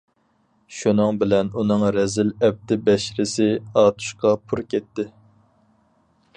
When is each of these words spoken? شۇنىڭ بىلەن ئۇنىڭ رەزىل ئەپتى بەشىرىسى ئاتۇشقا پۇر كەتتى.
شۇنىڭ 0.77 1.19
بىلەن 1.23 1.51
ئۇنىڭ 1.59 1.85
رەزىل 1.97 2.33
ئەپتى 2.47 2.79
بەشىرىسى 2.89 3.49
ئاتۇشقا 3.83 4.35
پۇر 4.49 4.67
كەتتى. 4.73 5.07